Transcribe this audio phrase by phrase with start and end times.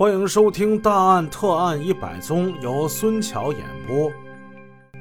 [0.00, 4.10] 欢迎收听《大案特案一百宗》，由孙桥演播。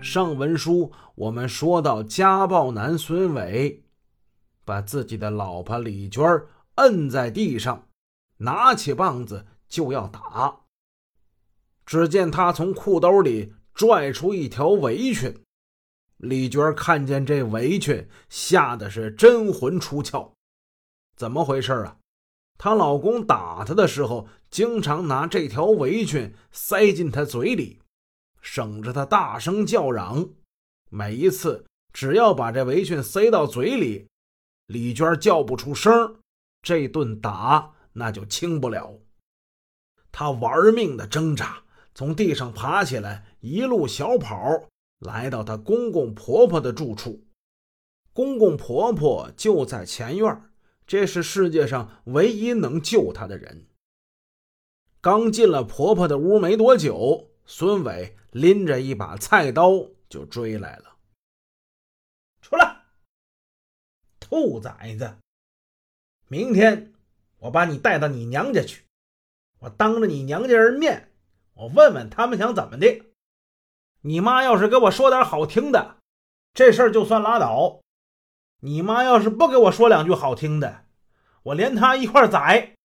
[0.02, 3.86] 上文书我们说到，家暴男孙伟
[4.66, 6.22] 把自己的老婆李娟
[6.76, 7.88] 摁在地上，
[8.40, 10.64] 拿起棒子就要打。
[11.86, 15.34] 只见他从裤兜里拽出一条围裙，
[16.18, 20.34] 李娟看见这围裙，吓得是真魂出窍。
[21.16, 21.99] 怎么回事啊？
[22.60, 27.80] 她老公打她的时候，经常拿这条围裙塞进她嘴里，
[28.42, 30.30] 省着她大声叫嚷。
[30.90, 34.08] 每一次只要把这围裙塞到嘴里，
[34.68, 36.20] 李娟叫不出声，
[36.62, 39.00] 这顿打那就轻不了。
[40.12, 41.64] 她玩命的挣扎，
[41.96, 44.68] 从地上爬起来，一路小跑
[45.00, 47.24] 来到她公公婆婆的住处。
[48.12, 50.49] 公公婆婆就在前院。
[50.90, 53.68] 这是世界上唯一能救她的人。
[55.00, 59.70] 刚进了婆婆的屋没多久，孙伟拎着一把菜刀
[60.10, 60.96] 就追来了。
[62.42, 62.86] 出来，
[64.20, 65.18] 兔崽子！
[66.28, 66.92] 明天
[67.38, 68.84] 我把你带到你娘家去，
[69.60, 71.12] 我当着你娘家人面，
[71.54, 73.06] 我问问他们想怎么的。
[74.02, 75.98] 你妈要是给我说点好听的，
[76.52, 77.80] 这事儿就算拉倒。
[78.62, 80.84] 你妈要是不给我说两句好听的，
[81.50, 82.76] 我连他一块宰。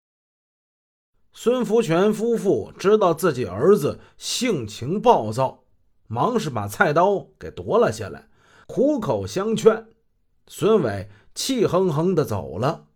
[1.32, 5.64] 孙福全夫妇知道自己儿子性情暴躁，
[6.06, 8.28] 忙是把菜刀给夺了下来，
[8.66, 9.88] 苦口相劝。
[10.46, 12.86] 孙伟气哼哼的走了。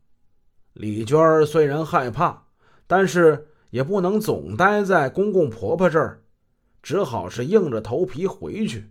[0.73, 2.47] 李娟虽然害怕，
[2.87, 6.23] 但是也不能总待在公公婆婆这儿，
[6.83, 8.91] 只好是硬着头皮回去。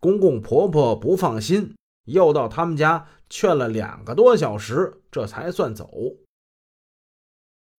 [0.00, 1.74] 公公婆婆不放心。
[2.04, 5.90] 又到他们家劝了两个多小时，这才算走。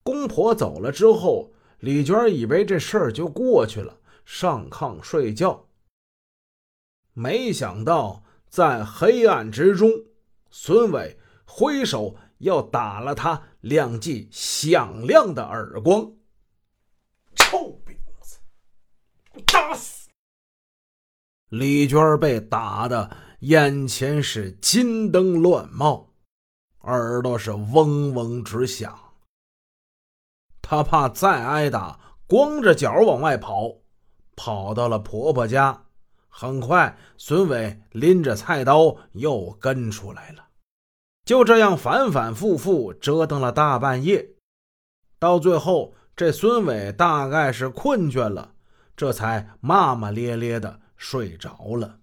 [0.04, 5.68] 公婆走了之后，李娟以为这事儿就过去了，上炕睡觉。
[7.14, 9.90] 没想到在黑暗之中，
[10.50, 16.14] 孙伟挥手要打了他两记响亮的耳光。
[17.36, 18.38] 臭婊子，
[19.46, 20.10] 打死！
[21.50, 23.29] 李娟被打的。
[23.40, 26.10] 眼前是金灯乱冒，
[26.82, 29.00] 耳朵是嗡嗡直响。
[30.62, 33.78] 他怕再挨打，光着脚往外跑，
[34.36, 35.86] 跑到了婆婆家。
[36.28, 40.48] 很快，孙伟拎着菜刀又跟出来了。
[41.26, 44.32] 就这样反反复复折腾了大半夜，
[45.18, 48.54] 到最后，这孙伟大概是困倦了，
[48.98, 52.00] 这才骂骂咧咧的睡着了。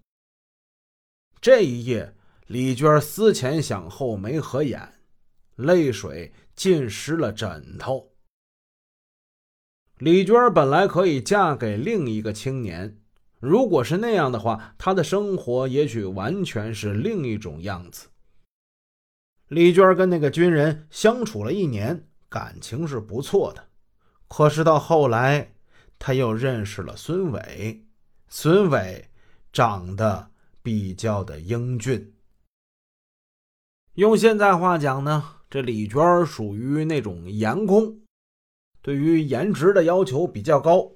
[1.39, 2.15] 这一夜，
[2.47, 4.93] 李娟思前想后没合眼，
[5.55, 8.13] 泪水浸湿了枕头。
[9.99, 12.99] 李娟本来可以嫁给另一个青年，
[13.39, 18.07] 如果是那样的话，她的生活也许完全是另一种样子。
[19.47, 23.69] 李娟跟那个军人相处了一年，感情是不错的。
[24.27, 25.53] 可是到后来，
[25.97, 27.85] 她又认识了孙伟，
[28.27, 29.09] 孙伟
[29.53, 30.31] 长得……
[30.67, 32.13] 比较的英俊，
[33.93, 38.01] 用现在话讲呢，这李娟属于那种颜控，
[38.81, 40.91] 对于颜值的要求比较高。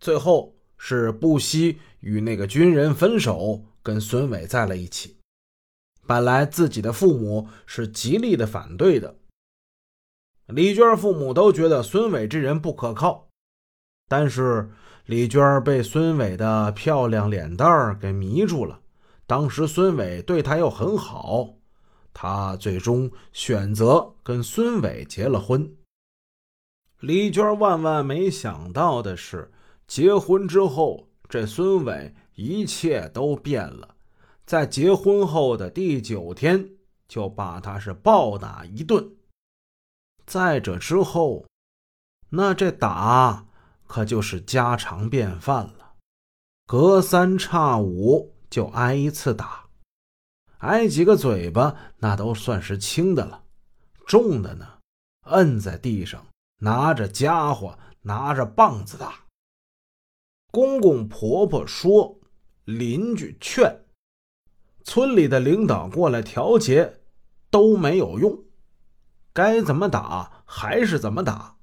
[0.00, 5.18] 最后是不惜与那个军人分手，跟孙伟在了一起。
[6.06, 9.18] 本来自己的父母是极力的反对的，
[10.46, 13.28] 李娟父母都觉得孙伟这人不可靠，
[14.08, 14.70] 但是
[15.04, 18.78] 李娟被孙伟的漂亮脸蛋儿给迷住了。
[19.32, 21.54] 当时孙伟对她又很好，
[22.12, 25.74] 她最终选择跟孙伟结了婚。
[27.00, 29.50] 李娟万万没想到的是，
[29.86, 33.96] 结婚之后，这孙伟一切都变了。
[34.44, 36.68] 在结婚后的第九天，
[37.08, 39.16] 就把她是暴打一顿。
[40.26, 41.46] 再者之后，
[42.28, 43.46] 那这打
[43.86, 45.94] 可就是家常便饭了，
[46.66, 48.31] 隔三差五。
[48.52, 49.64] 就挨一次打，
[50.58, 53.44] 挨几个嘴巴那都算是轻的了，
[54.06, 54.78] 重的呢，
[55.22, 56.26] 摁在地上，
[56.58, 59.24] 拿着家伙，拿着棒子打。
[60.50, 62.20] 公公婆婆说，
[62.66, 63.86] 邻居劝，
[64.84, 67.00] 村里的领导过来调节，
[67.48, 68.44] 都没有用，
[69.32, 71.56] 该怎么打还是怎么打。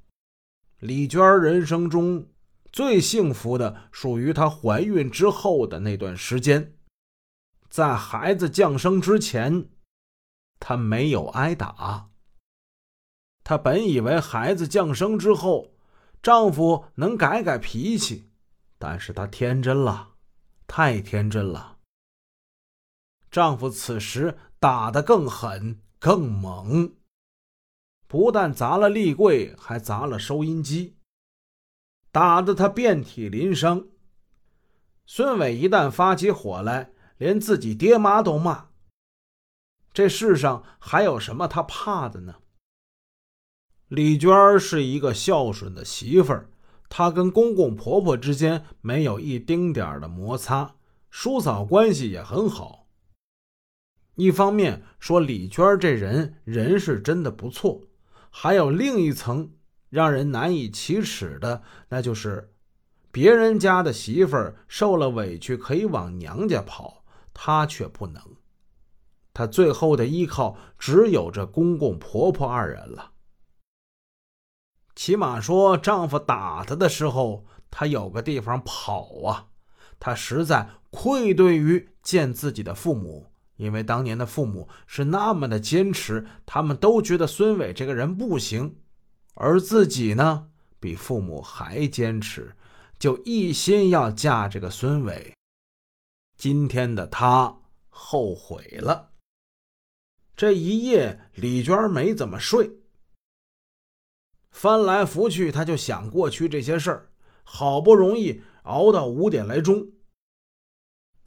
[0.80, 2.30] 李娟人生中
[2.72, 6.74] 最幸福的，属于她怀孕之后的那段时间。
[7.70, 9.70] 在孩子降生之前，
[10.60, 12.10] 他没有挨打。
[13.44, 15.74] 他本以为孩子降生之后，
[16.22, 18.32] 丈夫能改改脾气，
[18.78, 20.16] 但是她天真了，
[20.68, 21.78] 太天真了。
[23.32, 26.96] 丈夫此时打得更狠、更猛，
[28.08, 30.98] 不但砸了立柜，还砸了收音机，
[32.12, 33.88] 打得她遍体鳞伤。
[35.06, 38.70] 孙伟一旦发起火来，连自己爹妈都骂。
[39.94, 42.36] 这世上还有什么他怕的呢？
[43.88, 46.50] 李娟是一个孝顺的媳妇儿，
[46.90, 50.76] 她跟公公婆婆之间没有一丁点的摩擦，
[51.10, 52.88] 叔嫂关系也很好。
[54.16, 57.88] 一方面说李娟这人人是真的不错，
[58.30, 59.54] 还有另一层
[59.90, 62.54] 让人难以启齿的，那就是
[63.12, 66.99] 别人家的媳妇儿受了委屈可以往娘家跑，
[67.42, 68.22] 她却不能。
[69.34, 73.14] 她最后的依靠只有这公公婆婆二人了。
[74.94, 79.48] 起码说，丈夫打她的时候，她有个地方跑啊！
[80.02, 83.32] 她实在愧对于见自己的父母。
[83.56, 88.76] 因为当年的父母是那么的坚持，他们都觉得孙伟这个人不行，
[89.36, 92.54] 而自己呢比父母还坚持，
[92.98, 95.34] 就一心要嫁这个孙伟。
[96.40, 97.60] 今天的他
[97.90, 99.12] 后悔了。
[100.38, 102.80] 这一夜，李娟没怎么睡，
[104.50, 107.12] 翻来覆去，她就想过去这些事儿。
[107.44, 109.86] 好不容易熬到五点来钟。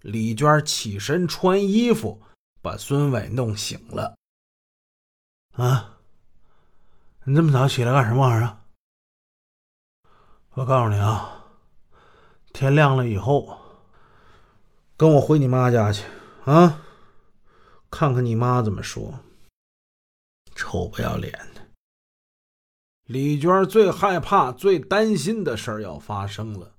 [0.00, 2.22] 李娟起身穿衣服，
[2.62, 4.16] 把孙伟弄醒了。
[5.52, 6.00] 啊，
[7.24, 8.64] 你这么早起来干什么玩意儿？
[10.54, 11.52] 我告诉你啊，
[12.54, 13.58] 天亮了以后，
[15.02, 16.04] 跟我回你妈家去
[16.44, 16.80] 啊，
[17.90, 19.18] 看看你妈怎么说。
[20.54, 21.62] 臭不要脸的！
[23.06, 26.76] 李娟最害怕、最担心的事要发生了。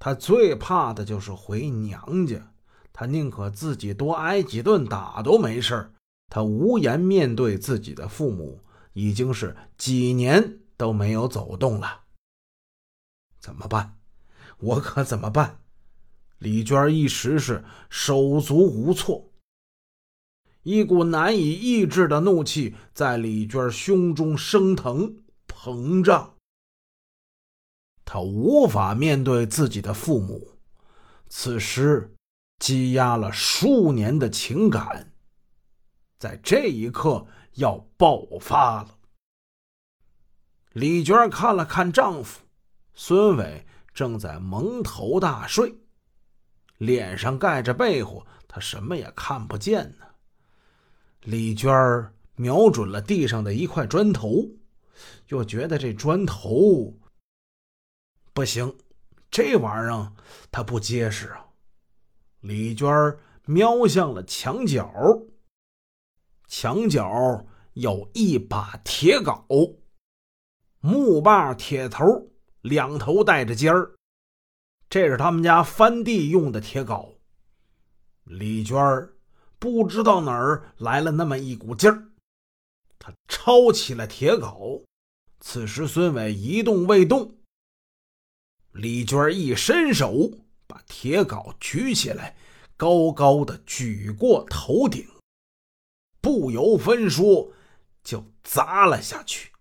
[0.00, 2.52] 她最怕的就是回娘家，
[2.92, 5.92] 她宁可自己多挨几顿打都没事
[6.30, 12.00] 她无颜面对自己的父母，已经是几年都没有走动了。
[13.38, 13.96] 怎么办？
[14.58, 15.60] 我可怎么办？
[16.40, 19.30] 李娟一时是手足无措，
[20.62, 26.34] 一股难以抑制的怒气在李娟胸中升腾膨胀。
[28.06, 30.58] 他无法面对自己的父母，
[31.28, 32.14] 此时
[32.58, 35.12] 积压了数年的情感，
[36.18, 38.98] 在这一刻要爆发了。
[40.72, 42.40] 李娟看了看丈夫
[42.94, 45.79] 孙伟，正在蒙头大睡，
[46.80, 50.06] 脸上盖着被乎，他什么也看不见呢。
[51.24, 51.70] 李娟
[52.36, 54.48] 瞄准了地上的一块砖头，
[55.28, 56.98] 又觉得这砖头。
[58.32, 58.74] 不行，
[59.30, 60.12] 这玩意儿
[60.50, 61.48] 它不结实啊！
[62.40, 62.88] 李娟
[63.44, 64.90] 瞄向了墙角，
[66.48, 67.44] 墙角
[67.74, 69.76] 有一把铁镐，
[70.80, 72.30] 木把铁头，
[72.62, 73.94] 两头带着尖儿，
[74.90, 77.14] 这是他们家翻地用的铁镐。
[78.24, 78.76] 李娟
[79.58, 82.10] 不知道哪儿来了那么一股劲儿，
[82.98, 84.84] 他抄起了铁镐。
[85.38, 87.38] 此时孙伟一动未动。
[88.72, 90.32] 李娟一伸手，
[90.66, 92.36] 把铁镐举起来，
[92.76, 95.08] 高高的举过头顶，
[96.20, 97.52] 不由分说
[98.02, 99.52] 就砸了下去。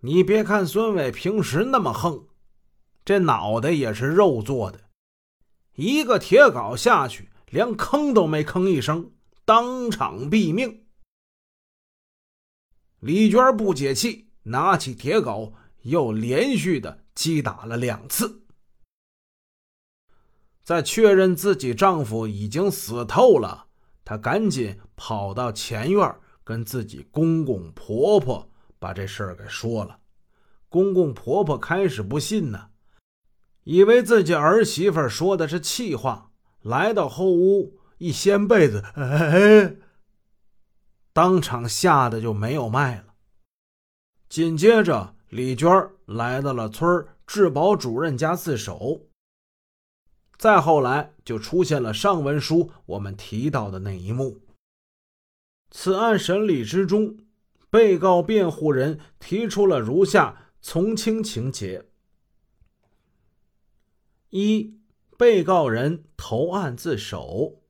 [0.00, 2.26] 你别看孙伟平时那么横，
[3.04, 4.80] 这脑袋也是肉做的，
[5.74, 9.12] 一个铁镐下去，连吭都没吭一声，
[9.44, 10.86] 当场毙命。
[13.00, 17.02] 李娟不解气，拿起铁镐，又连续的。
[17.14, 18.46] 击打了两次，
[20.64, 23.66] 在确认自己丈夫已经死透了，
[24.02, 30.00] 她赶紧跑到前院，跟自己公公婆婆把这事儿给说了。
[30.70, 32.70] 公公婆婆开始不信呢，
[33.64, 36.30] 以为自己儿媳妇说的是气话，
[36.62, 39.76] 来到后屋一掀被子，哎，
[41.12, 43.14] 当场吓得就没有脉了。
[44.28, 45.14] 紧接着。
[45.32, 49.06] 李娟来到了村治保主任家自首。
[50.36, 54.42] 再后来，就出现了上文书我们提到的那一幕。
[55.70, 57.16] 此案审理之中，
[57.70, 61.86] 被告辩护人提出了如下从轻情节：
[64.32, 64.78] 一、
[65.16, 67.62] 被告人投案自首；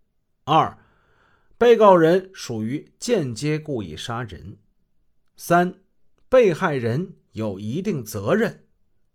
[0.45, 0.78] 二、
[1.57, 4.57] 被告人属于间接故意杀人；
[5.37, 5.75] 三、
[6.28, 7.14] 被害人。
[7.33, 8.66] 有一定责任。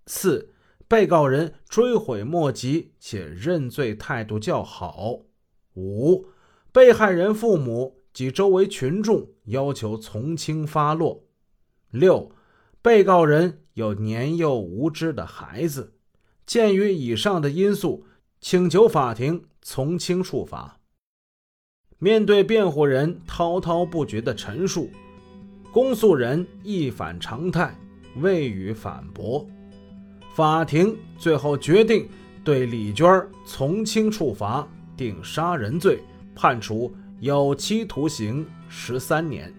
[0.06, 0.54] 四、
[0.88, 5.20] 被告人追悔莫及且认罪态度较好。
[5.75, 6.27] 五、
[6.72, 11.27] 被害人父母及周围群众要求从轻发落。
[11.92, 12.32] 六、
[12.82, 15.97] 被告人有年幼无知的孩子。
[16.48, 18.06] 鉴于以上的因素，
[18.39, 20.80] 请求法庭从轻处罚。
[22.00, 24.89] 面对辩护人滔滔不绝的陈述，
[25.74, 27.77] 公诉人一反常态，
[28.22, 29.46] 未予反驳。
[30.34, 32.08] 法庭最后决定
[32.46, 33.06] 对李娟
[33.46, 36.00] 从轻处罚，定杀人罪，
[36.34, 39.54] 判处有期徒刑十三年。